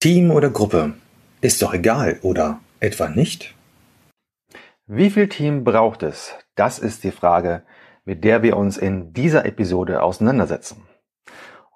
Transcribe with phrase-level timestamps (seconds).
[0.00, 0.94] Team oder Gruppe?
[1.40, 3.56] Ist doch egal, oder etwa nicht?
[4.86, 6.36] Wie viel Team braucht es?
[6.54, 7.64] Das ist die Frage,
[8.04, 10.86] mit der wir uns in dieser Episode auseinandersetzen.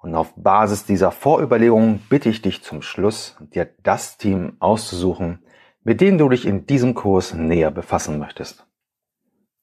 [0.01, 5.43] Und auf Basis dieser Vorüberlegungen bitte ich dich zum Schluss, dir das Team auszusuchen,
[5.83, 8.65] mit dem du dich in diesem Kurs näher befassen möchtest.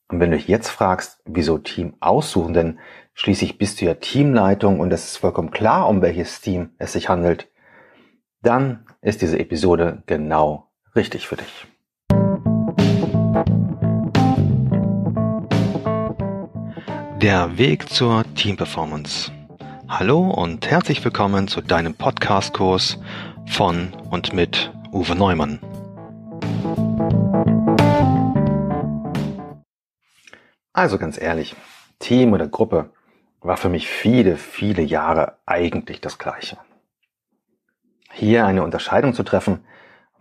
[0.09, 2.79] Und wenn du dich jetzt fragst, wieso Team aussuchen, denn
[3.15, 7.09] schließlich bist du ja Teamleitung und es ist vollkommen klar, um welches Team es sich
[7.09, 7.51] handelt,
[8.43, 11.67] dann ist diese Episode genau richtig für dich.
[17.21, 19.31] Der Weg zur Teamperformance.
[19.89, 22.99] Hallo und herzlich willkommen zu deinem Podcast-Kurs
[23.47, 25.61] von und mit Uwe Neumann.
[30.73, 31.55] Also ganz ehrlich,
[31.99, 32.91] Team oder Gruppe
[33.43, 36.57] war für mich viele, viele Jahre eigentlich das Gleiche.
[38.13, 39.65] Hier eine Unterscheidung zu treffen,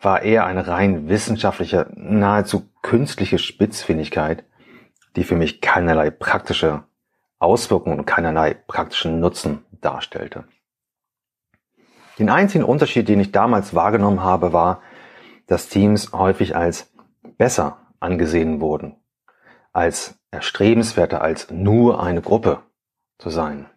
[0.01, 4.45] war eher eine rein wissenschaftliche, nahezu künstliche Spitzfindigkeit,
[5.15, 6.83] die für mich keinerlei praktische
[7.39, 10.45] Auswirkungen und keinerlei praktischen Nutzen darstellte.
[12.17, 14.81] Den einzigen Unterschied, den ich damals wahrgenommen habe, war,
[15.47, 16.91] dass Teams häufig als
[17.37, 18.97] besser angesehen wurden,
[19.73, 22.61] als erstrebenswerter als nur eine Gruppe
[23.17, 23.67] zu sein.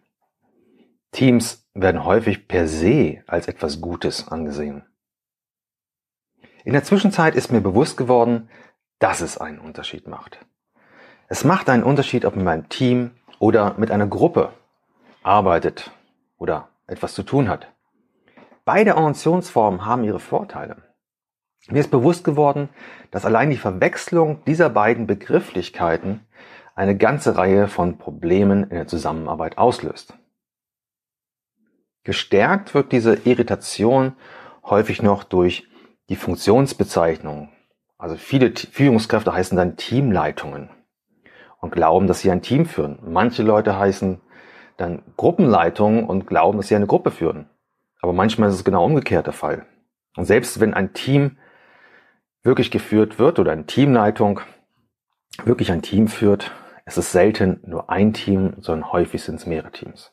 [1.13, 4.83] Teams werden häufig per se als etwas Gutes angesehen.
[6.65, 8.49] In der Zwischenzeit ist mir bewusst geworden,
[8.99, 10.45] dass es einen Unterschied macht.
[11.27, 14.53] Es macht einen Unterschied, ob man mit einem Team oder mit einer Gruppe
[15.23, 15.91] arbeitet
[16.37, 17.67] oder etwas zu tun hat.
[18.65, 20.77] Beide Organisationsformen haben ihre Vorteile.
[21.69, 22.69] Mir ist bewusst geworden,
[23.11, 26.25] dass allein die Verwechslung dieser beiden Begrifflichkeiten
[26.75, 30.13] eine ganze Reihe von Problemen in der Zusammenarbeit auslöst.
[32.03, 34.13] Gestärkt wird diese Irritation
[34.63, 35.67] häufig noch durch
[36.09, 37.49] die Funktionsbezeichnung.
[37.97, 40.69] Also viele Führungskräfte heißen dann Teamleitungen
[41.61, 42.99] und glauben, dass sie ein Team führen.
[43.01, 44.19] Manche Leute heißen
[44.75, 47.49] dann Gruppenleitungen und glauben, dass sie eine Gruppe führen.
[48.01, 49.65] Aber manchmal ist es genau umgekehrt der Fall.
[50.17, 51.37] Und selbst wenn ein Team
[52.43, 54.41] wirklich geführt wird oder eine Teamleitung
[55.45, 56.51] wirklich ein Team führt,
[56.85, 60.11] ist es selten nur ein Team, sondern häufig sind es mehrere Teams.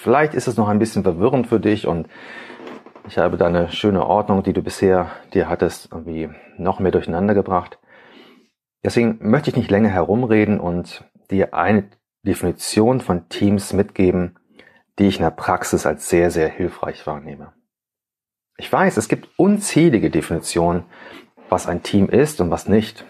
[0.00, 2.08] Vielleicht ist es noch ein bisschen verwirrend für dich und
[3.08, 7.80] ich habe deine schöne Ordnung, die du bisher dir hattest, irgendwie noch mehr durcheinander gebracht.
[8.84, 11.90] Deswegen möchte ich nicht länger herumreden und dir eine
[12.22, 14.38] Definition von Teams mitgeben,
[15.00, 17.52] die ich in der Praxis als sehr, sehr hilfreich wahrnehme.
[18.56, 20.84] Ich weiß, es gibt unzählige Definitionen,
[21.48, 23.04] was ein Team ist und was nicht.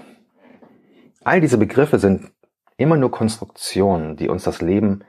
[1.22, 2.32] All diese Begriffe sind
[2.78, 5.04] immer nur Konstruktionen, die uns das Leben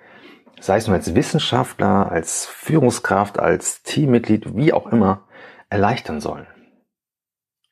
[0.59, 5.27] sei es nur als Wissenschaftler, als Führungskraft, als Teammitglied, wie auch immer,
[5.69, 6.47] erleichtern sollen.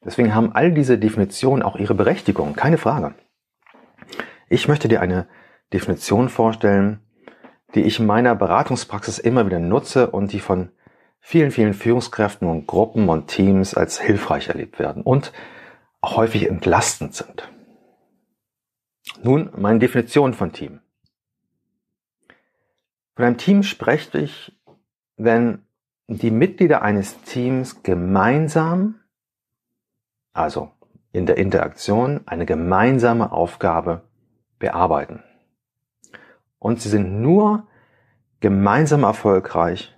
[0.04, 3.16] Deswegen haben all diese Definitionen auch ihre Berechtigung, keine Frage.
[4.50, 5.28] Ich möchte dir eine
[5.74, 7.02] Definition vorstellen,
[7.76, 10.72] die ich in meiner Beratungspraxis immer wieder nutze und die von
[11.20, 15.34] vielen, vielen Führungskräften und Gruppen und Teams als hilfreich erlebt werden und
[16.00, 17.52] auch häufig entlastend sind.
[19.24, 20.80] Nun meine Definition von Team.
[23.18, 24.56] Von einem Team spreche ich,
[25.16, 25.66] wenn
[26.06, 29.00] die Mitglieder eines Teams gemeinsam,
[30.34, 30.72] also
[31.14, 34.08] in der Interaktion, eine gemeinsame Aufgabe
[34.60, 35.24] bearbeiten.
[36.60, 37.68] Und sie sind nur
[38.40, 39.98] gemeinsam erfolgreich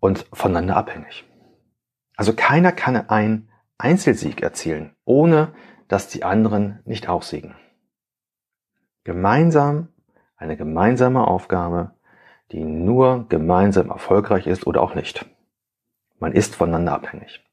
[0.00, 1.30] und voneinander abhängig.
[2.16, 5.52] Also keiner kann einen Einzelsieg erzielen, ohne
[5.86, 7.56] dass die anderen nicht auch siegen.
[9.04, 9.88] Gemeinsam
[10.36, 11.92] eine gemeinsame Aufgabe,
[12.52, 15.26] die nur gemeinsam erfolgreich ist oder auch nicht.
[16.18, 17.44] Man ist voneinander abhängig.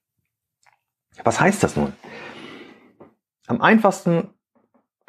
[1.23, 1.93] Was heißt das nun?
[3.47, 4.29] Am einfachsten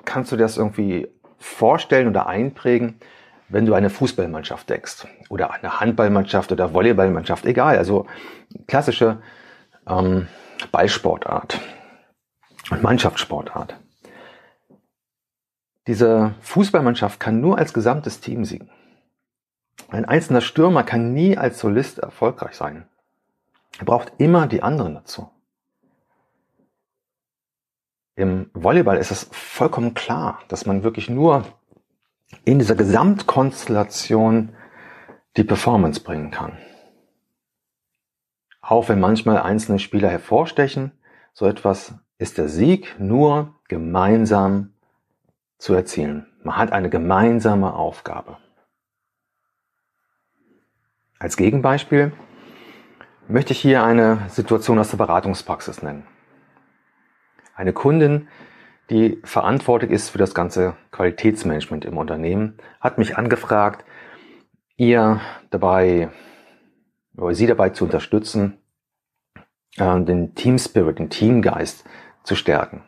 [0.05, 1.09] kannst du das irgendwie
[1.39, 3.01] vorstellen oder einprägen,
[3.49, 8.07] wenn du eine Fußballmannschaft denkst oder eine Handballmannschaft oder Volleyballmannschaft, egal, also
[8.67, 9.23] klassische
[9.87, 10.29] ähm,
[10.73, 11.61] Ballsportart
[12.71, 13.77] und Mannschaftssportart.
[15.87, 18.71] Diese Fußballmannschaft kann nur als gesamtes Team siegen.
[19.89, 22.89] Ein einzelner Stürmer kann nie als Solist erfolgreich sein.
[23.79, 25.31] Er braucht immer die anderen dazu.
[28.17, 31.45] Im Volleyball ist es vollkommen klar, dass man wirklich nur
[32.45, 34.55] in dieser Gesamtkonstellation
[35.37, 36.57] die Performance bringen kann.
[38.61, 40.93] Auch wenn manchmal einzelne Spieler hervorstechen,
[41.33, 44.74] so etwas ist der Sieg nur gemeinsam
[45.59, 46.27] zu erzielen.
[46.43, 48.39] Man hat eine gemeinsame Aufgabe.
[51.19, 52.13] Als Gegenbeispiel
[53.29, 56.07] möchte ich hier eine Situation aus der Beratungspraxis nennen.
[57.55, 58.29] Eine Kundin,
[58.91, 63.85] die verantwortlich ist für das ganze Qualitätsmanagement im Unternehmen, hat mich angefragt,
[64.77, 65.21] ihr
[65.51, 66.11] dabei,
[67.17, 68.59] oder sie dabei zu unterstützen,
[69.77, 71.85] äh, den Team Spirit, den Teamgeist
[72.25, 72.83] zu stärken.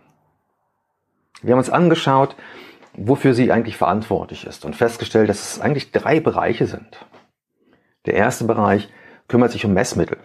[1.42, 2.36] Wir haben uns angeschaut,
[2.94, 7.04] wofür sie eigentlich verantwortlich ist und festgestellt, dass es eigentlich drei Bereiche sind.
[8.06, 8.88] Der erste Bereich
[9.28, 10.18] kümmert sich um Messmittel,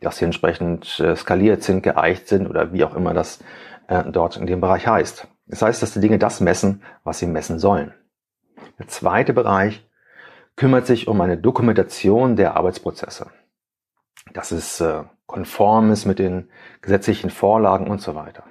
[0.00, 3.42] dass sie entsprechend äh, skaliert sind, geeicht sind oder wie auch immer das
[3.88, 5.26] äh, dort in dem Bereich heißt.
[5.46, 7.94] Das heißt, dass die Dinge das messen, was sie messen sollen.
[8.78, 9.86] Der zweite Bereich
[10.56, 13.30] kümmert sich um eine Dokumentation der Arbeitsprozesse.
[14.32, 16.50] Dass es äh, konform ist mit den
[16.82, 18.44] gesetzlichen Vorlagen und so weiter.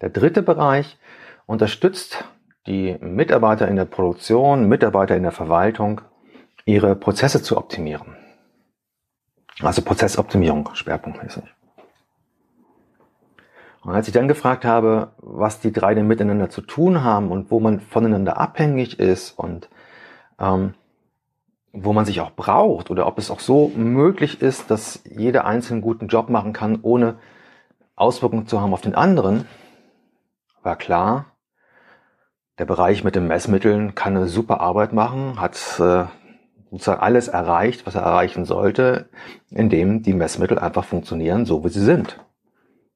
[0.00, 0.98] Der dritte Bereich
[1.46, 2.24] unterstützt
[2.66, 6.02] die Mitarbeiter in der Produktion, Mitarbeiter in der Verwaltung,
[6.64, 8.16] ihre Prozesse zu optimieren.
[9.60, 11.44] Also Prozessoptimierung schwerpunktmäßig.
[13.82, 17.50] Und als ich dann gefragt habe, was die drei denn miteinander zu tun haben und
[17.50, 19.68] wo man voneinander abhängig ist und
[20.38, 20.74] ähm,
[21.72, 25.76] wo man sich auch braucht oder ob es auch so möglich ist, dass jeder einzelne
[25.76, 27.16] einen guten Job machen kann, ohne
[27.96, 29.46] Auswirkungen zu haben auf den anderen,
[30.68, 31.24] war klar,
[32.58, 36.04] der Bereich mit den Messmitteln kann eine super Arbeit machen, hat äh,
[36.70, 39.08] sozusagen alles erreicht, was er erreichen sollte,
[39.48, 42.22] indem die Messmittel einfach funktionieren, so wie sie sind.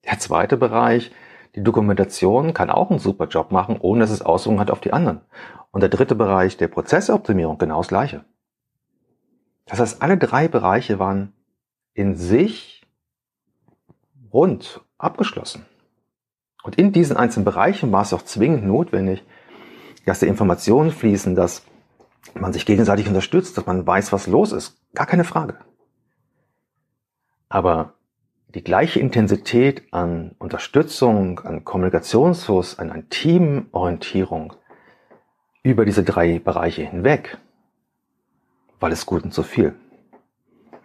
[0.05, 1.13] Der zweite Bereich,
[1.55, 4.93] die Dokumentation, kann auch einen super Job machen, ohne dass es Auswirkungen hat auf die
[4.93, 5.23] anderen.
[5.71, 8.27] Und der dritte Bereich, der Prozessoptimierung, genau das gleiche.
[9.65, 11.33] Das heißt, alle drei Bereiche waren
[11.95, 12.87] in sich
[14.31, 15.65] rund abgeschlossen.
[16.63, 19.25] Und in diesen einzelnen Bereichen war es auch zwingend notwendig,
[20.07, 21.65] dass die Informationen fließen, dass
[22.35, 24.79] man sich gegenseitig unterstützt, dass man weiß, was los ist.
[24.95, 25.57] Gar keine Frage.
[27.49, 27.95] Aber
[28.55, 34.55] die gleiche Intensität an Unterstützung, an Kommunikationsfluss, an, an Teamorientierung
[35.63, 37.39] über diese drei Bereiche hinweg,
[38.81, 39.75] weil es gut und zu viel.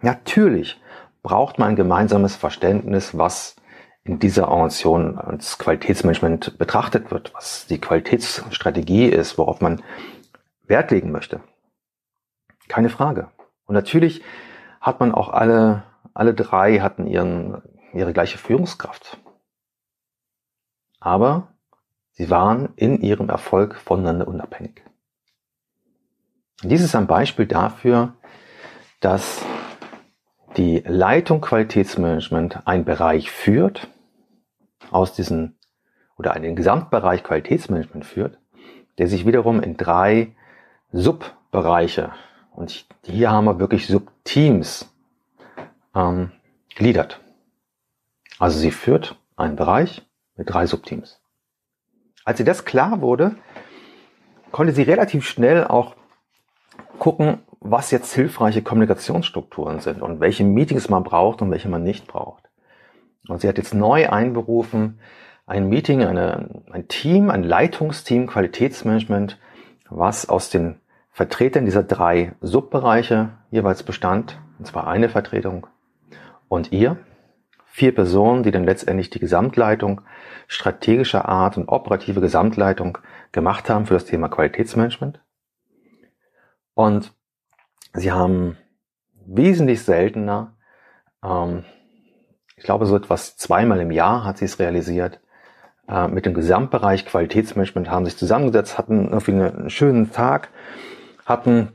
[0.00, 0.80] Natürlich
[1.22, 3.56] braucht man ein gemeinsames Verständnis, was
[4.04, 9.82] in dieser Organisation als Qualitätsmanagement betrachtet wird, was die Qualitätsstrategie ist, worauf man
[10.66, 11.40] Wert legen möchte.
[12.68, 13.30] Keine Frage.
[13.66, 14.22] Und natürlich
[14.80, 15.82] hat man auch alle,
[16.14, 17.62] alle drei hatten ihren,
[17.92, 19.18] ihre gleiche Führungskraft.
[21.00, 21.48] Aber
[22.12, 24.82] sie waren in ihrem Erfolg voneinander unabhängig.
[26.62, 28.14] Dies ist ein Beispiel dafür,
[29.00, 29.44] dass
[30.56, 33.88] die Leitung Qualitätsmanagement einen Bereich führt,
[34.90, 35.56] aus diesen
[36.16, 38.38] oder einen Gesamtbereich Qualitätsmanagement führt,
[38.98, 40.34] der sich wiederum in drei
[40.92, 42.12] Subbereiche
[42.58, 44.92] und hier haben wir wirklich Subteams
[45.94, 46.32] ähm,
[46.74, 47.20] gliedert.
[48.40, 50.04] Also sie führt einen Bereich
[50.34, 51.20] mit drei Subteams.
[52.24, 53.36] Als sie das klar wurde,
[54.50, 55.94] konnte sie relativ schnell auch
[56.98, 62.06] gucken, was jetzt hilfreiche Kommunikationsstrukturen sind und welche Meetings man braucht und welche man nicht
[62.06, 62.44] braucht.
[63.28, 65.00] Und sie hat jetzt neu einberufen,
[65.46, 69.38] ein Meeting, eine, ein Team, ein Leitungsteam Qualitätsmanagement,
[69.88, 70.80] was aus den
[71.10, 75.66] Vertretern dieser drei Subbereiche jeweils bestand, und zwar eine Vertretung
[76.48, 76.98] und ihr,
[77.64, 80.02] vier Personen, die dann letztendlich die Gesamtleitung
[80.46, 82.98] strategischer Art und operative Gesamtleitung
[83.32, 85.20] gemacht haben für das Thema Qualitätsmanagement.
[86.78, 87.12] Und
[87.92, 88.56] sie haben
[89.26, 90.54] wesentlich seltener,
[91.24, 91.64] ähm,
[92.56, 95.18] ich glaube so etwas zweimal im Jahr hat sie es realisiert,
[95.88, 100.50] äh, mit dem Gesamtbereich Qualitätsmanagement haben sich zusammengesetzt, hatten irgendwie einen schönen Tag,
[101.26, 101.72] hatten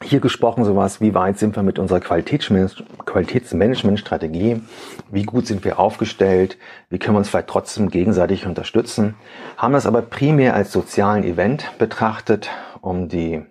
[0.00, 4.62] hier gesprochen sowas, wie weit sind wir mit unserer Qualitätsmanagement-Strategie,
[5.10, 6.56] wie gut sind wir aufgestellt,
[6.88, 9.16] wie können wir uns vielleicht trotzdem gegenseitig unterstützen,
[9.56, 12.48] haben das aber primär als sozialen Event betrachtet,
[12.80, 13.44] um die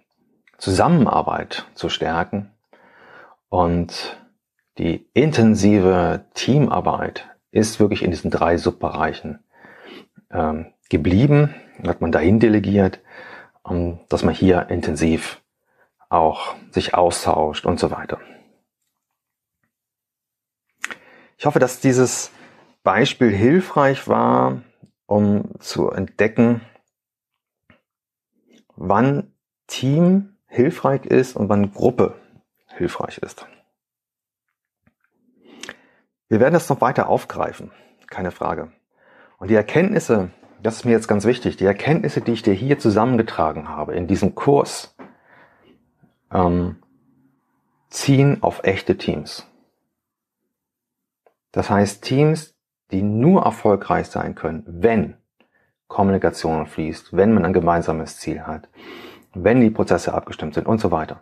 [0.59, 2.51] Zusammenarbeit zu stärken
[3.49, 4.17] und
[4.77, 9.43] die intensive Teamarbeit ist wirklich in diesen drei Subbereichen
[10.31, 12.99] ähm, geblieben, hat man dahin delegiert,
[13.67, 15.41] ähm, dass man hier intensiv
[16.09, 18.19] auch sich austauscht und so weiter.
[21.37, 22.31] Ich hoffe, dass dieses
[22.83, 24.61] Beispiel hilfreich war,
[25.05, 26.61] um zu entdecken,
[28.75, 29.33] wann
[29.67, 32.15] Team hilfreich ist und wann Gruppe
[32.75, 33.47] hilfreich ist.
[36.27, 37.71] Wir werden das noch weiter aufgreifen,
[38.07, 38.71] keine Frage.
[39.37, 42.77] Und die Erkenntnisse, das ist mir jetzt ganz wichtig, die Erkenntnisse, die ich dir hier
[42.77, 44.95] zusammengetragen habe in diesem Kurs,
[46.31, 46.77] ähm,
[47.89, 49.47] ziehen auf echte Teams.
[51.51, 52.55] Das heißt Teams,
[52.91, 55.15] die nur erfolgreich sein können, wenn
[55.87, 58.69] Kommunikation fließt, wenn man ein gemeinsames Ziel hat,
[59.33, 61.21] wenn die Prozesse abgestimmt sind und so weiter.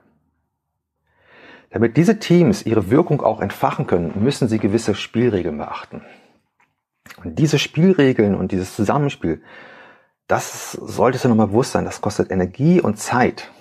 [1.69, 6.01] Damit diese Teams ihre Wirkung auch entfachen können, müssen sie gewisse Spielregeln beachten.
[7.23, 9.41] Und diese Spielregeln und dieses Zusammenspiel,
[10.27, 13.51] das solltest du nochmal bewusst sein, das kostet Energie und Zeit.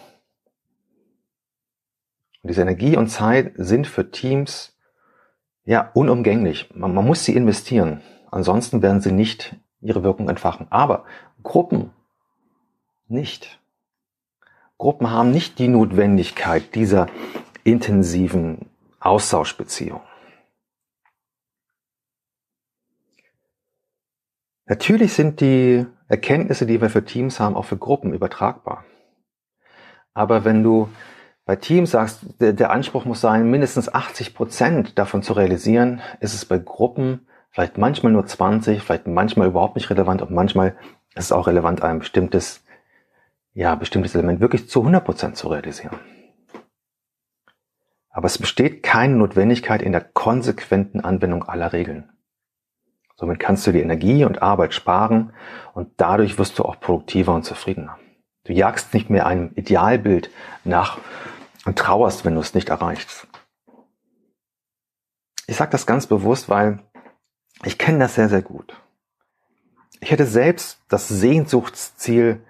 [2.43, 4.76] Und diese Energie und Zeit sind für Teams
[5.65, 6.71] ja unumgänglich.
[6.75, 8.03] Man, man muss sie investieren.
[8.31, 10.67] Ansonsten werden sie nicht ihre Wirkung entfachen.
[10.71, 11.05] Aber
[11.43, 11.91] Gruppen
[13.09, 13.61] nicht.
[14.78, 17.06] Gruppen haben nicht die Notwendigkeit dieser
[17.64, 20.00] intensiven Austauschbeziehung.
[24.66, 28.85] Natürlich sind die Erkenntnisse, die wir für Teams haben, auch für Gruppen übertragbar.
[30.12, 30.88] Aber wenn du
[31.45, 36.35] bei Teams sagst, der, der Anspruch muss sein, mindestens 80 Prozent davon zu realisieren, ist
[36.35, 40.76] es bei Gruppen vielleicht manchmal nur 20, vielleicht manchmal überhaupt nicht relevant und manchmal
[41.14, 42.65] ist es auch relevant, ein bestimmtes,
[43.56, 45.98] ja, bestimmtes Element wirklich zu 100 Prozent zu realisieren.
[48.10, 52.10] Aber es besteht keine Notwendigkeit in der konsequenten Anwendung aller Regeln.
[53.16, 55.32] Somit kannst du die Energie und Arbeit sparen
[55.72, 57.98] und dadurch wirst du auch produktiver und zufriedener.
[58.44, 60.30] Du jagst nicht mehr einem Idealbild
[60.64, 60.98] nach
[61.64, 63.26] und trauerst, wenn du es nicht erreichst.
[65.46, 66.80] Ich sage das ganz bewusst, weil
[67.64, 68.78] ich kenne das sehr, sehr gut.
[70.00, 72.42] Ich hätte selbst das Sehnsuchtsziel,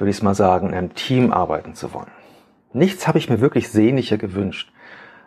[0.00, 2.10] würde ich es mal sagen, in einem Team arbeiten zu wollen.
[2.72, 4.72] Nichts habe ich mir wirklich sehnlicher gewünscht,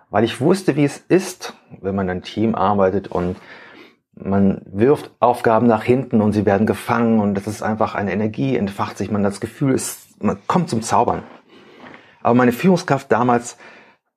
[0.10, 3.36] weil ich wusste, wie es ist, wenn man in einem Team arbeitet und
[4.16, 8.56] man wirft Aufgaben nach hinten und sie werden gefangen und das ist einfach eine Energie,
[8.56, 11.24] entfacht sich, man das Gefühl ist, man kommt zum Zaubern.
[12.22, 13.58] Aber meine Führungskraft damals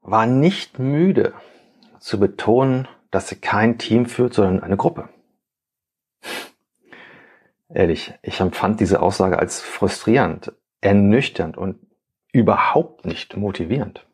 [0.02, 1.32] war nicht müde
[1.98, 5.08] zu betonen, dass sie kein Team führt, sondern eine Gruppe.
[7.68, 11.78] Ehrlich, ich empfand diese Aussage als frustrierend, ernüchternd und
[12.32, 14.06] überhaupt nicht motivierend.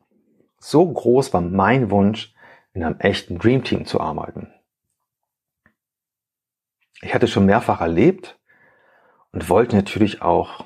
[0.59, 2.35] So groß war mein Wunsch,
[2.73, 4.53] in einem echten Dream Team zu arbeiten.
[7.03, 8.39] Ich hatte schon mehrfach erlebt
[9.33, 10.65] und wollte natürlich auch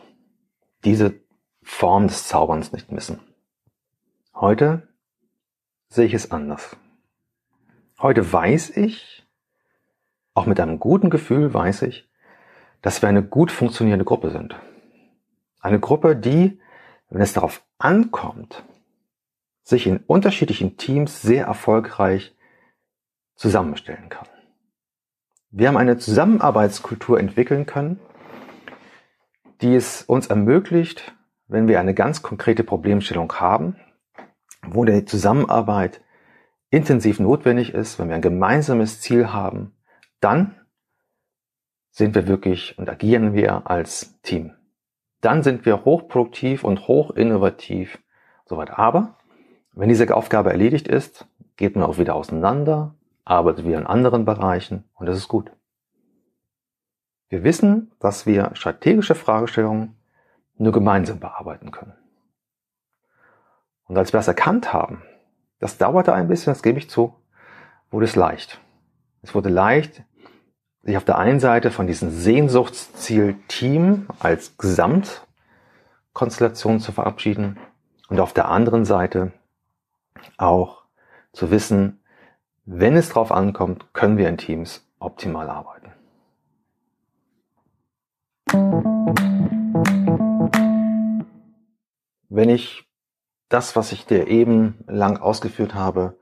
[0.84, 1.18] diese
[1.62, 3.20] Form des Zauberns nicht missen.
[4.34, 4.86] Heute
[5.88, 6.76] sehe ich es anders.
[7.98, 9.26] Heute weiß ich,
[10.34, 12.08] auch mit einem guten Gefühl weiß ich,
[12.86, 14.54] dass wir eine gut funktionierende Gruppe sind.
[15.58, 16.60] Eine Gruppe, die,
[17.10, 18.62] wenn es darauf ankommt,
[19.64, 22.36] sich in unterschiedlichen Teams sehr erfolgreich
[23.34, 24.28] zusammenstellen kann.
[25.50, 27.98] Wir haben eine Zusammenarbeitskultur entwickeln können,
[29.62, 31.12] die es uns ermöglicht,
[31.48, 33.74] wenn wir eine ganz konkrete Problemstellung haben,
[34.64, 36.02] wo die Zusammenarbeit
[36.70, 39.74] intensiv notwendig ist, wenn wir ein gemeinsames Ziel haben,
[40.20, 40.54] dann
[41.96, 44.52] sind wir wirklich und agieren wir als Team.
[45.22, 47.98] Dann sind wir hochproduktiv und hochinnovativ
[48.44, 48.78] so weiter.
[48.78, 49.16] Aber
[49.72, 51.26] wenn diese Aufgabe erledigt ist,
[51.56, 55.50] geht man auch wieder auseinander, arbeitet wir in anderen Bereichen und das ist gut.
[57.30, 59.96] Wir wissen, dass wir strategische Fragestellungen
[60.58, 61.94] nur gemeinsam bearbeiten können.
[63.84, 65.02] Und als wir das erkannt haben,
[65.60, 67.16] das dauerte ein bisschen, das gebe ich zu,
[67.90, 68.60] wurde es leicht.
[69.22, 70.04] Es wurde leicht,
[70.86, 77.58] sich auf der einen Seite von diesem Sehnsuchtsziel Team als Gesamtkonstellation zu verabschieden
[78.08, 79.32] und auf der anderen Seite
[80.36, 80.84] auch
[81.32, 81.98] zu wissen,
[82.64, 85.90] wenn es drauf ankommt, können wir in Teams optimal arbeiten.
[92.28, 92.84] Wenn ich
[93.48, 96.16] das, was ich dir eben lang ausgeführt habe,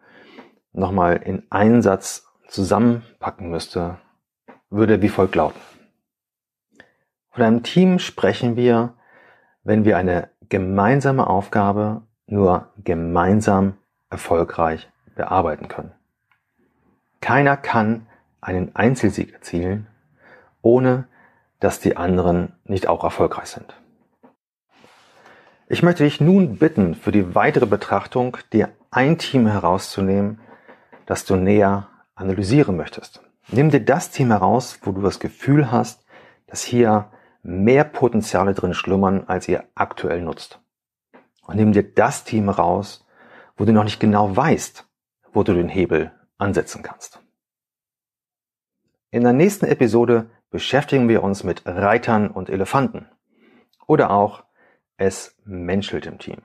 [0.72, 3.98] nochmal in einen Satz zusammenpacken müsste,
[4.74, 5.60] würde wie folgt lauten.
[7.30, 8.94] Von einem Team sprechen wir,
[9.62, 13.76] wenn wir eine gemeinsame Aufgabe nur gemeinsam
[14.10, 15.92] erfolgreich bearbeiten können.
[17.20, 18.06] Keiner kann
[18.40, 19.86] einen Einzelsieg erzielen,
[20.60, 21.06] ohne
[21.60, 23.74] dass die anderen nicht auch erfolgreich sind.
[25.68, 30.40] Ich möchte dich nun bitten, für die weitere Betrachtung dir ein Team herauszunehmen,
[31.06, 33.22] das du näher analysieren möchtest.
[33.48, 36.04] Nimm dir das Team heraus, wo du das Gefühl hast,
[36.46, 37.10] dass hier
[37.42, 40.60] mehr Potenziale drin schlummern, als ihr aktuell nutzt.
[41.46, 43.06] Und nimm dir das Team raus,
[43.56, 44.88] wo du noch nicht genau weißt,
[45.32, 47.20] wo du den Hebel ansetzen kannst.
[49.10, 53.08] In der nächsten Episode beschäftigen wir uns mit Reitern und Elefanten
[53.86, 54.44] oder auch
[54.96, 56.38] es menschelt im Team.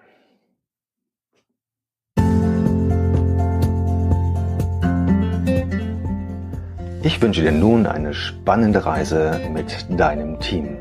[7.01, 10.77] Ich wünsche dir nun eine spannende Reise mit deinem Team.